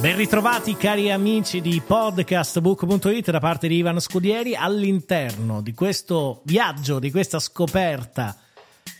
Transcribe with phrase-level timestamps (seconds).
[0.00, 6.98] Ben ritrovati cari amici di podcastbook.it da parte di Ivan Scudieri all'interno di questo viaggio,
[6.98, 8.36] di questa scoperta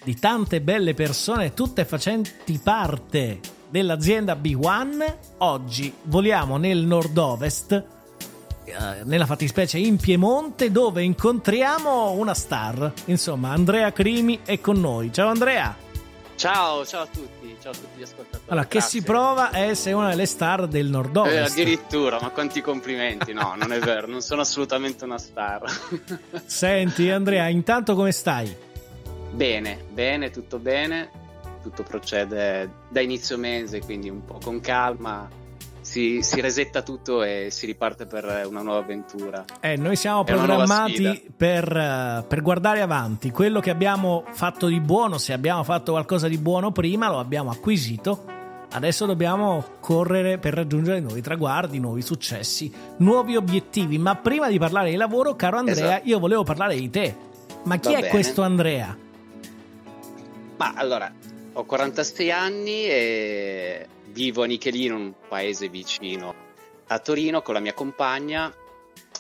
[0.02, 5.16] di tante belle persone, tutte facenti parte dell'azienda B1.
[5.38, 7.72] Oggi voliamo nel nord-ovest,
[8.64, 12.90] eh, nella fattispecie in Piemonte, dove incontriamo una star.
[13.04, 15.12] Insomma, Andrea Crimi è con noi.
[15.12, 15.85] Ciao Andrea!
[16.36, 18.42] Ciao, ciao a tutti, ciao a tutti gli ascoltatori.
[18.48, 19.00] Allora, che Grazie.
[19.00, 21.50] si prova a essere una delle star del Eh, nord-ovest.
[21.52, 23.32] addirittura, ma quanti complimenti?
[23.32, 25.62] No, non è vero, non sono assolutamente una star.
[26.44, 28.54] Senti Andrea, intanto come stai?
[29.32, 31.10] bene, bene, tutto bene.
[31.62, 35.28] Tutto procede da inizio mese, quindi un po' con calma.
[35.96, 39.46] Si, si resetta tutto e si riparte per una nuova avventura.
[39.60, 43.30] Eh, noi siamo È programmati per, eh, per guardare avanti.
[43.30, 47.48] Quello che abbiamo fatto di buono, se abbiamo fatto qualcosa di buono prima, lo abbiamo
[47.48, 48.26] acquisito.
[48.72, 53.96] Adesso dobbiamo correre per raggiungere nuovi traguardi, nuovi successi, nuovi obiettivi.
[53.96, 56.08] Ma prima di parlare di lavoro, caro Andrea, Esatto.
[56.10, 57.16] io volevo parlare di te.
[57.62, 58.10] Ma chi Va è bene.
[58.10, 58.94] questo Andrea?
[60.58, 61.10] Ma allora,
[61.54, 66.34] ho 46 anni e vivo a Nichelino, un paese vicino
[66.86, 68.50] a Torino, con la mia compagna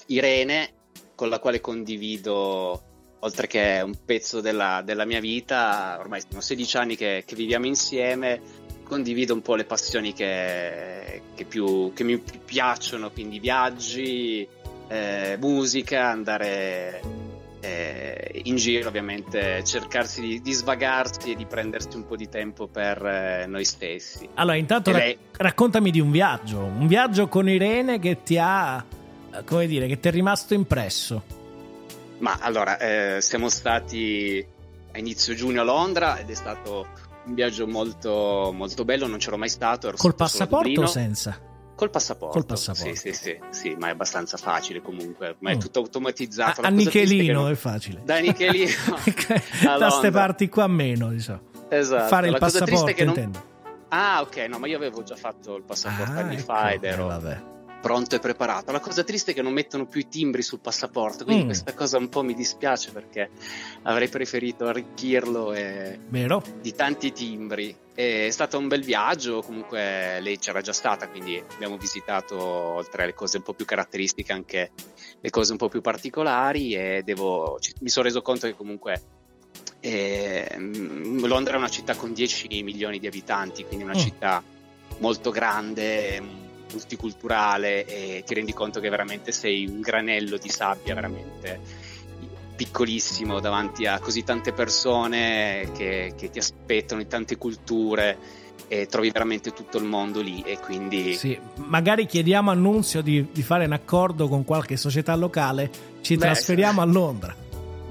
[0.06, 0.72] Irene,
[1.14, 2.82] con la quale condivido,
[3.18, 7.66] oltre che un pezzo della, della mia vita, ormai sono 16 anni che, che viviamo
[7.66, 8.40] insieme,
[8.84, 14.48] condivido un po' le passioni che, che più, che mi piacciono, quindi viaggi,
[14.88, 17.25] eh, musica, andare
[17.66, 22.68] eh, in giro ovviamente cercarsi di, di svagarsi e di prendersi un po' di tempo
[22.68, 24.28] per eh, noi stessi.
[24.34, 25.18] Allora, intanto lei?
[25.32, 26.60] raccontami di un viaggio.
[26.60, 28.84] Un viaggio con Irene che ti ha,
[29.34, 31.22] eh, come dire, che ti è rimasto impresso.
[32.18, 34.46] Ma allora, eh, siamo stati
[34.92, 36.86] a inizio giugno a Londra ed è stato
[37.24, 39.88] un viaggio molto, molto bello, non c'ero mai stato.
[39.88, 41.54] Col stato passaporto o senza?
[41.76, 42.32] Col passaporto.
[42.38, 42.94] Col passaporto.
[42.94, 45.58] Sì, sì, sì, sì, ma è abbastanza facile comunque, ma è Mm.
[45.58, 46.62] tutto automatizzato.
[46.62, 48.00] A, a Nichelino non- è facile.
[48.02, 48.72] Da Nichelino.
[49.78, 51.40] da ste parti qua meno, diciamo.
[51.68, 52.08] Esatto.
[52.08, 53.44] Fare il La triste passaporto, non- intendo.
[53.88, 56.82] Ah, ok, no, ma io avevo già fatto il passaporto Ah, anni ecco, fa ed
[56.84, 57.42] eh, ero vabbè.
[57.80, 58.72] Pronto e preparato.
[58.72, 61.46] La cosa triste è che non mettono più i timbri sul passaporto, quindi Mm.
[61.46, 63.30] questa cosa un po' mi dispiace perché
[63.82, 65.98] avrei preferito arricchirlo e
[66.60, 67.76] di tanti timbri.
[67.94, 73.14] È stato un bel viaggio, comunque lei c'era già stata, quindi abbiamo visitato oltre alle
[73.14, 74.70] cose un po' più caratteristiche anche
[75.20, 79.00] le cose un po' più particolari e devo, mi sono reso conto che comunque
[79.80, 83.98] ehm, Londra è una città con 10 milioni di abitanti, quindi una Mm.
[83.98, 84.42] città
[84.98, 86.20] molto grande,
[86.72, 91.60] multiculturale e ti rendi conto che veramente sei un granello di sabbia veramente
[92.56, 98.16] piccolissimo davanti a così tante persone che, che ti aspettano di tante culture
[98.68, 103.28] e trovi veramente tutto il mondo lì e quindi Sì, magari chiediamo a Nunzio di,
[103.30, 107.45] di fare un accordo con qualche società locale, ci Beh, trasferiamo a Londra.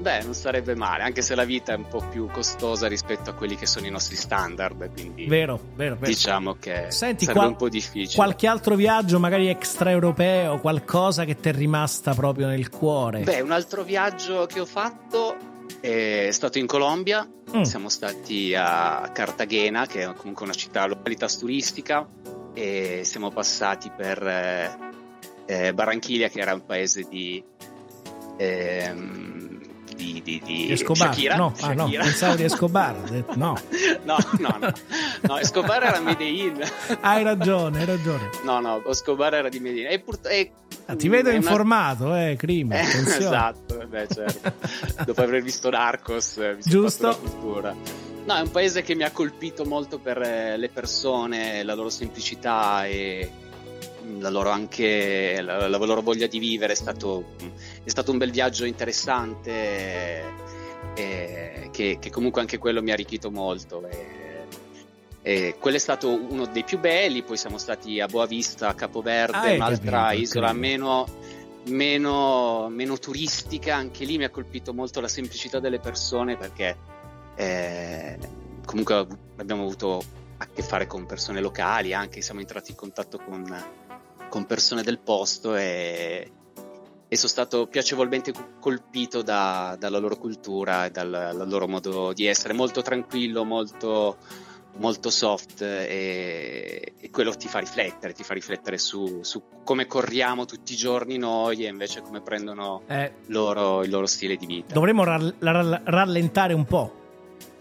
[0.05, 3.33] Beh non sarebbe male anche se la vita è un po' più costosa rispetto a
[3.33, 6.06] quelli che sono i nostri standard quindi Vero, vero, vero.
[6.06, 11.39] diciamo che Senti, sarebbe qual- un po' difficile Qualche altro viaggio, magari extraeuropeo, qualcosa che
[11.39, 13.21] ti è rimasta proprio nel cuore?
[13.21, 15.35] Beh, un altro viaggio che ho fatto
[15.80, 17.27] è stato in Colombia.
[17.56, 17.62] Mm.
[17.63, 22.07] Siamo stati a Cartagena, che è comunque una città località turistica,
[22.53, 24.77] e siamo passati per eh,
[25.45, 27.44] eh, Barranquilla, che era un paese di.
[28.38, 29.44] ehm,
[29.95, 31.07] di, di, di Escobar?
[31.13, 31.36] Shakira.
[31.36, 32.03] no, ah, no, Shakira.
[32.03, 32.95] pensavo di Escobar.
[33.36, 33.57] No,
[34.03, 34.71] no, no, no,
[35.21, 36.62] no, Escobar era Medellin.
[37.01, 38.30] hai ragione, hai ragione.
[38.44, 39.89] No, no, Escobar era di Medina.
[39.89, 40.51] E, pur- e
[40.88, 42.80] Ah, ti vedo è una- informato, eh, Crime.
[42.80, 44.53] Eh, esatto, beh, certo.
[45.03, 47.07] Dopo aver visto Narcos, eh, mi sono Giusto.
[47.07, 47.75] la cultura.
[48.25, 51.89] No, è un paese che mi ha colpito molto per eh, le persone, la loro
[51.89, 53.30] semplicità e
[54.06, 56.74] mm, la loro anche la, la loro voglia di vivere.
[56.74, 57.33] È stato,
[57.85, 60.23] è stato un bel viaggio interessante eh,
[60.95, 63.87] eh, che, che comunque anche quello mi ha arricchito molto.
[63.87, 64.23] E,
[65.21, 69.53] e quello è stato uno dei più belli, poi siamo stati a Boavista, a Capoverde,
[69.53, 71.07] Ah, un'altra capito, isola meno,
[71.65, 76.77] meno, meno turistica, anche lì mi ha colpito molto la semplicità delle persone perché
[77.35, 78.17] eh,
[78.65, 80.03] comunque abbiamo avuto
[80.37, 83.63] a che fare con persone locali, anche siamo entrati in contatto con,
[84.29, 86.31] con persone del posto e,
[87.07, 92.25] e sono stato piacevolmente colpito da- dalla loro cultura e dal, dal loro modo di
[92.25, 94.18] essere, molto tranquillo, molto,
[94.78, 100.46] molto soft e, e quello ti fa riflettere, ti fa riflettere su, su come corriamo
[100.46, 104.74] tutti i giorni noi e invece come prendono Eh, loro, il loro stile di vita.
[104.74, 107.04] dovremmo ral- ra- rallentare un po'.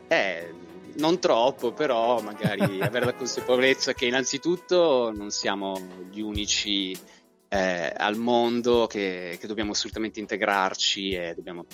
[0.09, 0.53] Eh,
[0.97, 5.79] non troppo, però magari avere la consapevolezza che innanzitutto non siamo
[6.11, 6.97] gli unici
[7.55, 11.65] eh, al mondo, che, che dobbiamo assolutamente integrarci e dobbiamo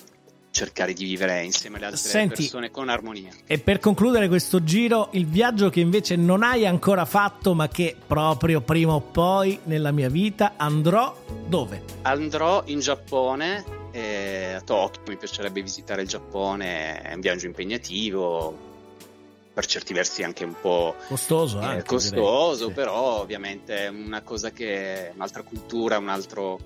[0.50, 3.30] cercare di vivere insieme alle altre Senti, persone con armonia.
[3.46, 7.96] E per concludere questo giro, il viaggio che invece non hai ancora fatto, ma che
[8.06, 11.16] proprio prima o poi nella mia vita andrò
[11.46, 11.82] dove?
[12.02, 18.69] Andrò in Giappone, eh, a Tokyo, mi piacerebbe visitare il Giappone, è un viaggio impegnativo,
[19.52, 22.68] per certi versi anche un po' Costoso, Eh, anche, costoso, direi.
[22.68, 22.74] Sì.
[22.74, 26.58] però ovviamente è una cosa che un'altra cultura, un altro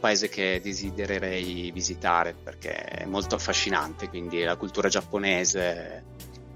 [0.00, 6.04] paese che desidererei visitare perché è molto affascinante, quindi la cultura giapponese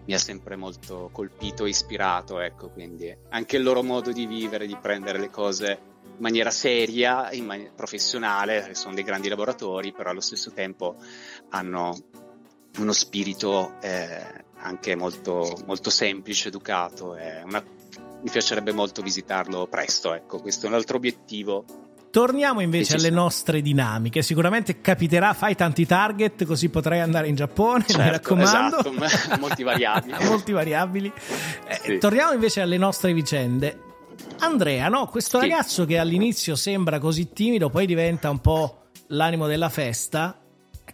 [0.06, 4.66] mi ha sempre molto colpito e ispirato, ecco, quindi anche il loro modo di vivere,
[4.66, 10.10] di prendere le cose in maniera seria, in maniera professionale, sono dei grandi lavoratori, però
[10.10, 10.96] allo stesso tempo
[11.50, 11.96] hanno
[12.78, 17.14] uno spirito eh, anche molto, molto semplice, educato.
[17.14, 17.62] È una-
[18.22, 21.64] mi piacerebbe molto visitarlo presto, ecco, questo è un altro obiettivo.
[22.10, 24.22] Torniamo invece alle nostre dinamiche.
[24.22, 28.78] Sicuramente capiterà, fai tanti target, così potrai andare in Giappone, mi Certo, raccomando.
[29.04, 30.16] esatto, molti variabili.
[30.24, 31.12] Molti variabili.
[31.66, 31.98] Eh, Sì.
[31.98, 33.80] Torniamo invece alle nostre vicende.
[34.38, 35.06] Andrea, no?
[35.08, 35.48] Questo Sì.
[35.48, 40.38] ragazzo che all'inizio sembra così timido, poi diventa un po' l'animo della festa.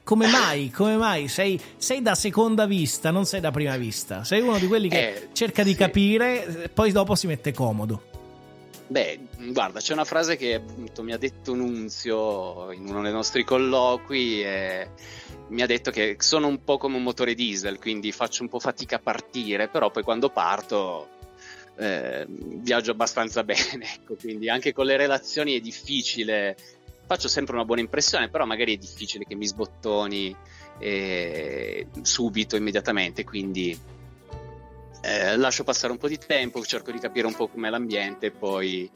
[0.03, 0.71] Come mai?
[0.71, 1.29] Come mai?
[1.29, 4.25] Sei, sei da seconda vista, non sei da prima vista.
[4.25, 5.77] Sei uno di quelli che Eh, cerca di sì.
[5.77, 8.03] capire, poi dopo si mette comodo.
[8.89, 9.21] Beh,
[9.53, 14.43] guarda, c'è una frase che appunto mi ha detto Nunzio in uno dei nostri colloqui
[14.43, 14.89] e
[15.51, 18.59] mi ha detto che sono un po' come un motore diesel, quindi faccio un po'
[18.59, 21.09] fatica a partire, però poi quando parto
[21.79, 26.57] eh, viaggio abbastanza bene, ecco, quindi anche con le relazioni è difficile,
[27.11, 30.33] faccio sempre una buona impressione, però magari è difficile che mi sbottoni
[30.79, 33.77] eh, subito, immediatamente, quindi
[35.03, 38.31] eh, lascio passare un po' di tempo, cerco di capire un po' com'è l'ambiente e
[38.31, 38.89] poi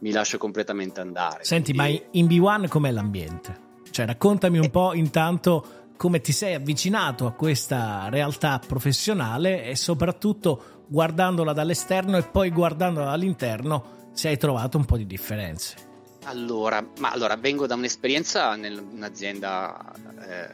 [0.00, 1.44] mi lascio completamente andare.
[1.44, 3.68] Senti, ma Quindi- in B1 com'è l'ambiente?
[3.88, 10.82] Cioè, raccontami un po' intanto come ti sei avvicinato a questa realtà professionale e soprattutto
[10.88, 15.89] guardandola dall'esterno e poi guardandola dall'interno se hai trovato un po' di differenze.
[16.24, 19.92] Allora, ma allora vengo da un'esperienza in un'azienda
[20.28, 20.50] eh,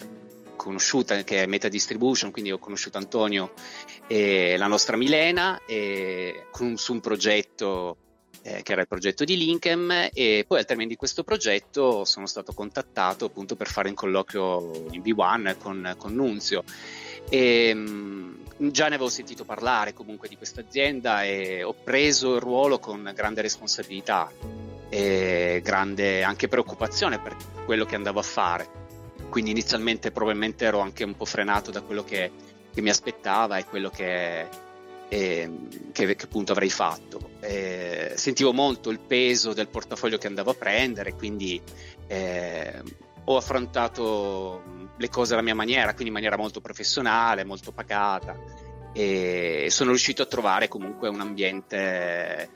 [0.57, 3.53] conosciuta che è Meta Distribution, quindi ho conosciuto Antonio
[4.07, 7.97] e la nostra Milena e con- su un progetto
[8.43, 12.27] eh, che era il progetto di Linkem e poi al termine di questo progetto sono
[12.27, 16.63] stato contattato appunto per fare un colloquio in B1 con, con Nunzio.
[17.29, 22.41] E mh, già ne avevo sentito parlare comunque di questa azienda e ho preso il
[22.41, 24.31] ruolo con grande responsabilità
[24.89, 28.85] e grande anche preoccupazione per quello che andavo a fare.
[29.29, 32.31] Quindi inizialmente probabilmente ero anche un po' frenato da quello che,
[32.73, 34.47] che mi aspettava e quello che,
[35.09, 37.31] ehm, che, che appunto avrei fatto.
[37.41, 41.61] Eh, sentivo molto il peso del portafoglio che andavo a prendere, quindi
[42.07, 42.83] eh,
[43.25, 44.63] ho affrontato
[44.97, 48.65] le cose alla mia maniera, quindi in maniera molto professionale, molto pacata
[48.97, 52.49] e sono riuscito a trovare comunque un ambiente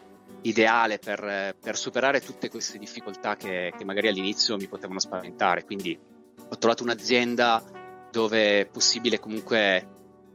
[0.42, 5.64] ideale per, per superare tutte queste difficoltà che, che magari all'inizio mi potevano spaventare.
[5.64, 5.99] Quindi
[6.49, 7.62] ho trovato un'azienda
[8.11, 9.88] dove è possibile comunque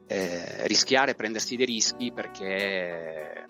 [0.07, 3.47] eh, rischiare, prendersi dei rischi perché,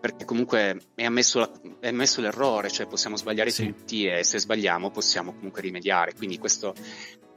[0.00, 3.66] perché comunque è ammesso, la- è ammesso l'errore, cioè possiamo sbagliare Sì.
[3.66, 6.14] tutti e se sbagliamo possiamo comunque rimediare.
[6.14, 6.74] Quindi questo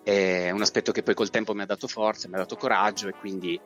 [0.03, 3.07] è un aspetto che poi col tempo mi ha dato forza, mi ha dato coraggio
[3.07, 3.59] e quindi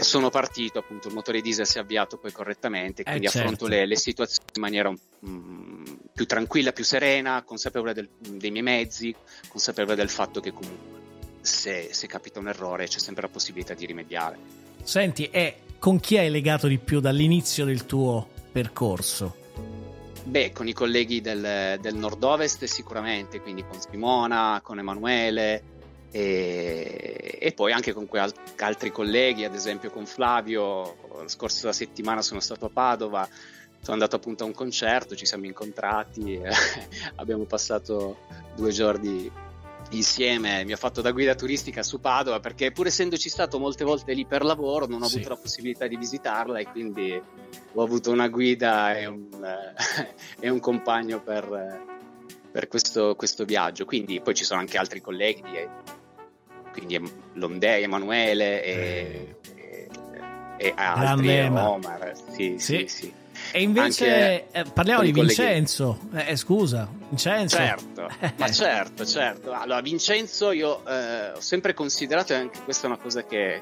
[0.00, 3.46] sono partito, appunto, il motore diesel si è avviato poi correttamente, quindi Eh, certo.
[3.48, 8.62] affronto le, le situazioni in maniera mm, più tranquilla, più serena, consapevole del- dei miei
[8.62, 9.14] mezzi,
[9.48, 10.94] consapevole del fatto che comunque
[11.40, 14.36] se, se capita un errore c'è sempre la possibilità di rimediare.
[14.82, 19.44] Senti, e con chi hai legato di più dall'inizio del tuo percorso?
[20.24, 25.62] Beh, con i colleghi del, del nord-ovest sicuramente, quindi con Simona, con Emanuele
[26.10, 31.72] e, e poi anche con quei al- altri colleghi, ad esempio con Flavio, la scorsa
[31.72, 33.28] settimana sono stato a Padova,
[33.80, 36.40] sono andato appunto a un concerto, ci siamo incontrati,
[37.16, 38.18] abbiamo passato
[38.54, 39.30] due giorni
[39.90, 44.14] insieme, mi ha fatto da guida turistica su Padova perché pur essendoci stato molte volte
[44.14, 45.14] lì per lavoro non ho Sì.
[45.16, 47.22] avuto la possibilità di visitarla e quindi
[47.74, 49.28] ho avuto una guida e un,
[50.40, 51.84] e un compagno per,
[52.56, 53.84] per questo, questo viaggio.
[53.84, 55.68] Quindi poi ci sono anche altri colleghi, di-
[56.72, 59.88] quindi Londei, Emanuele e, e,
[60.56, 61.68] e altri, Ema.
[61.68, 62.12] Omar.
[62.32, 62.88] Sì, sì, Sì.
[62.88, 63.12] sì.
[63.52, 65.12] E invece eh, parliamo di.
[65.12, 65.98] Vincenzo.
[66.14, 67.56] Eh, scusa, Vincenzo.
[67.56, 68.08] Certo,
[68.38, 69.52] ma certo, certo.
[69.52, 73.60] Allora, Vincenzo, io eh, ho sempre considerato, e anche questa è una cosa che,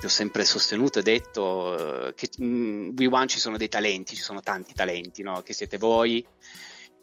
[0.00, 4.40] ho sempre sostenuto e detto, eh, che in V1 ci sono dei talenti, ci sono
[4.40, 5.42] tanti talenti, no?
[5.42, 6.24] che siete voi,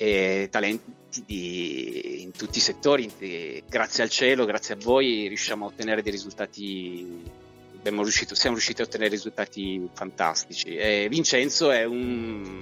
[0.01, 3.11] e talenti di- in tutti i settori.
[3.19, 7.21] e grazie al cielo, grazie a voi, riusciamo a ottenere dei risultati.
[7.81, 10.75] Riuscito, siamo riusciti a ottenere risultati fantastici.
[10.75, 12.59] E Vincenzo è un,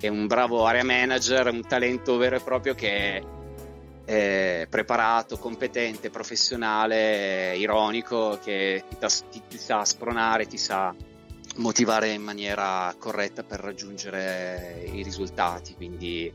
[0.00, 3.22] è un bravo area manager, un talento vero e proprio che
[4.04, 8.96] è preparato, competente, professionale, ironico, che ti,
[9.30, 10.94] ti- ti sa spronare, ti sa
[11.58, 15.74] motivare in maniera corretta per raggiungere i risultati.
[15.74, 16.32] Quindi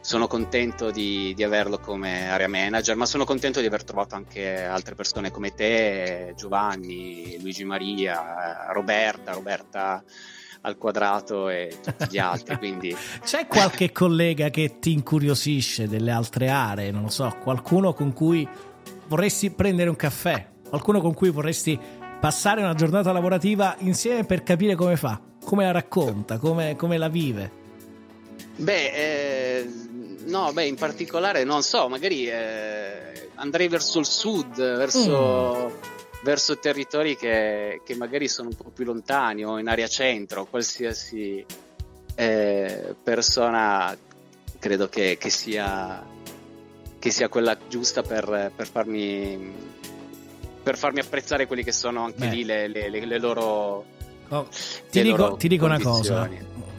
[0.00, 4.64] sono contento di, di averlo come area manager, ma sono contento di aver trovato anche
[4.64, 10.02] altre persone come te, Giovanni, Luigi Maria, Roberta, Roberta
[10.62, 12.56] al quadrato e tutti gli altri.
[12.56, 16.90] Quindi C'è qualche collega che ti incuriosisce delle altre aree?
[16.90, 18.46] Non lo so, qualcuno con cui
[19.06, 20.48] vorresti prendere un caffè?
[20.68, 21.78] Qualcuno con cui vorresti
[22.22, 27.08] passare una giornata lavorativa insieme per capire come fa, come la racconta, come, come la
[27.08, 27.50] vive?
[28.58, 29.68] Beh, eh,
[30.26, 35.80] no, beh, in particolare non so, magari eh, andrei verso il sud, verso,
[36.22, 41.44] verso territori che, che magari sono un po' più lontani o in area centro, qualsiasi
[42.14, 43.98] eh, persona
[44.60, 46.06] credo che, che sia,
[47.00, 49.72] che sia quella giusta per, per farmi
[50.62, 52.34] per farmi apprezzare quelli che sono anche Beh.
[52.34, 53.84] lì le, le- le- le loro
[54.28, 54.48] Oh,
[54.90, 56.26] ti dico, ti dico una cosa.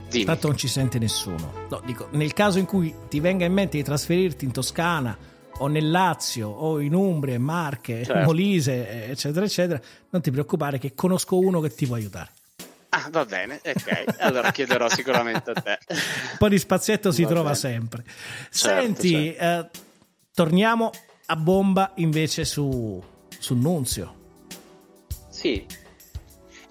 [0.10, 0.26] Dimmi.
[0.26, 1.54] Tanto non ci sente nessuno.
[1.70, 5.16] No, dico, nel caso in cui ti venga in mente di trasferirti in Toscana
[5.58, 8.24] o nel Lazio o in Umbria, Marche, Certo.
[8.24, 12.30] Molise, eccetera, eccetera, non ti preoccupare che conosco uno che ti può aiutare.
[12.90, 14.16] Ah, va bene, ok.
[14.20, 15.80] Allora chiederò sicuramente a te.
[15.88, 15.98] Un
[16.38, 17.56] po' di spazietto si Va trova bene.
[17.56, 18.04] sempre.
[18.52, 19.66] Certo, Senti, eh,
[20.34, 20.92] torniamo
[21.28, 23.02] a bomba invece su,
[23.44, 24.22] su Nunzio.
[25.30, 25.66] Sì.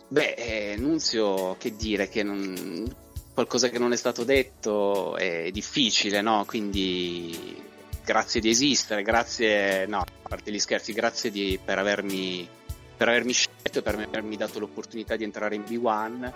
[0.09, 2.91] Beh, eh, Nunzio, che dire, che non...
[3.35, 6.47] qualcosa che non è stato detto è difficile, no?
[6.47, 7.61] Quindi
[8.03, 12.49] grazie di esistere, grazie, no, a parte gli scherzi, grazie di- per, avermi,
[12.97, 16.33] per avermi scelto e per avermi dato l'opportunità di entrare in B1.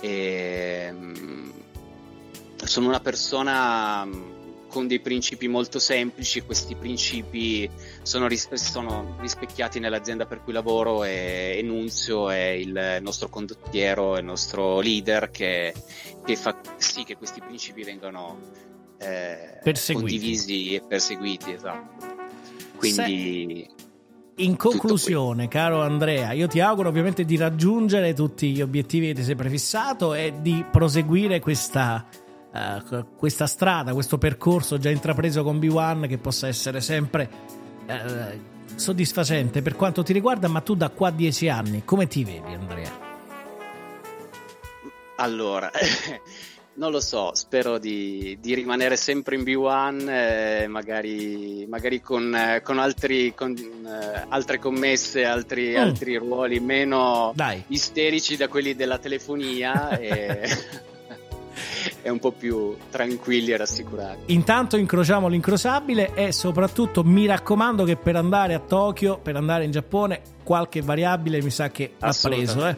[0.00, 1.50] E, mm,
[2.54, 4.06] sono una persona
[4.72, 7.68] con dei principi molto semplici questi principi
[8.00, 14.16] sono, ris- sono rispecchiati nell'azienda per cui lavoro e, e Nunzio è il nostro condottiero,
[14.16, 15.74] il nostro leader che,
[16.24, 18.38] che fa sì che questi principi vengano
[18.96, 19.60] eh,
[19.92, 21.52] condivisi e perseguiti.
[21.52, 22.06] Esatto.
[22.76, 23.68] Quindi
[24.36, 29.22] In conclusione, caro Andrea, io ti auguro ovviamente di raggiungere tutti gli obiettivi che ti
[29.22, 32.06] sei prefissato e di proseguire questa,
[32.54, 37.30] eh, questa strada, questo percorso già intrapreso con B1 che possa essere sempre
[37.86, 42.24] eh, soddisfacente per quanto ti riguarda, ma tu da qua a dieci anni come ti
[42.24, 43.10] vedi Andrea?
[45.16, 45.70] Allora,
[46.74, 52.60] non lo so, spero di, di rimanere sempre in B1, eh, magari, magari con, eh,
[52.62, 55.76] con, altri, con eh, altre commesse, altri, Mm.
[55.76, 57.62] altri ruoli meno Dai.
[57.68, 60.48] isterici da quelli della telefonia e,
[62.02, 64.32] e un po' più tranquilli e rassicurati.
[64.32, 69.70] Intanto incrociamo l'incrociabile e soprattutto mi raccomando che per andare a Tokyo, per andare in
[69.70, 72.66] Giappone, qualche variabile mi sa che ha preso.
[72.66, 72.76] Eh?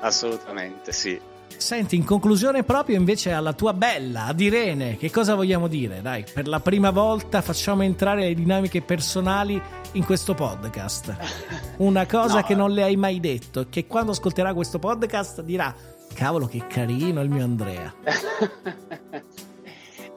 [0.00, 1.20] Assolutamente sì.
[1.56, 6.02] Senti, in conclusione proprio invece alla tua bella, ad Irene, che cosa vogliamo dire?
[6.02, 9.60] Dai, per la prima volta facciamo entrare le dinamiche personali
[9.92, 11.16] in questo podcast.
[11.78, 12.42] Una cosa No.
[12.42, 15.74] che non le hai mai detto che quando ascolterà questo podcast dirà
[16.14, 17.94] cavolo che carino il mio Andrea.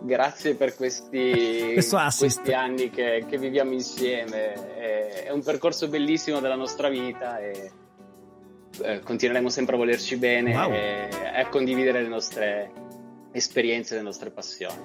[0.01, 1.73] Grazie per questi,
[2.17, 4.53] questi anni che, che viviamo insieme.
[4.75, 7.71] È, è un percorso bellissimo della nostra vita e
[8.83, 10.71] eh, continueremo sempre a volerci bene Wow.
[10.71, 11.09] e
[11.41, 12.71] a condividere le nostre
[13.31, 14.75] esperienze, le nostre passioni.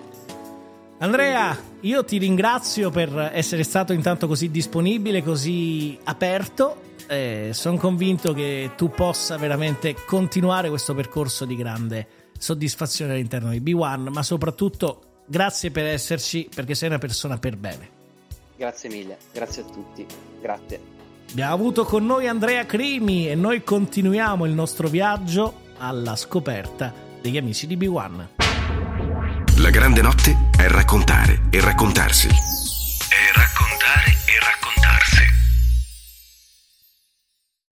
[0.99, 6.91] Andrea, io ti ringrazio per essere stato intanto così disponibile, così aperto.
[7.51, 12.07] Sono convinto che tu possa veramente continuare questo percorso di grande
[12.39, 17.89] soddisfazione all'interno di B1, ma soprattutto grazie per esserci perché sei una persona per bene.
[18.57, 20.07] Grazie mille, grazie a tutti,
[20.41, 21.02] grazie.
[21.31, 27.37] Abbiamo avuto con noi Andrea Crimi e noi continuiamo il nostro viaggio alla scoperta degli
[27.37, 28.27] amici di B1.
[29.59, 32.62] La grande notte è raccontare e raccontarsi.